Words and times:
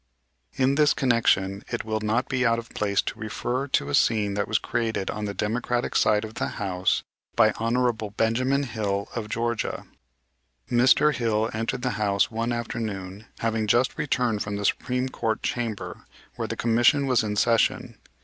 In 0.55 0.73
this 0.73 0.95
connection 0.95 1.63
it 1.69 1.85
will 1.85 1.99
not 2.01 2.27
be 2.27 2.43
out 2.43 2.57
of 2.57 2.71
place 2.71 3.03
to 3.03 3.19
refer 3.19 3.67
to 3.67 3.87
a 3.89 3.93
scene 3.93 4.33
that 4.33 4.47
was 4.47 4.57
created 4.57 5.11
on 5.11 5.25
the 5.25 5.33
Democratic 5.35 5.95
side 5.95 6.25
of 6.25 6.33
the 6.33 6.47
House 6.57 7.03
by 7.35 7.51
Hon. 7.59 7.91
Ben. 8.17 8.63
Hill, 8.63 9.09
of 9.15 9.29
Georgia. 9.29 9.85
Mr. 10.71 11.13
Hill 11.13 11.51
entered 11.53 11.83
the 11.83 11.99
House 12.03 12.31
one 12.31 12.51
afternoon, 12.51 13.27
having 13.41 13.67
just 13.67 13.95
returned 13.95 14.41
from 14.41 14.55
the 14.55 14.65
Supreme 14.65 15.07
Court 15.07 15.43
Chamber, 15.43 16.07
where 16.35 16.47
the 16.47 16.55
commission 16.57 17.05
was 17.05 17.21
in 17.21 17.35
session. 17.35 17.99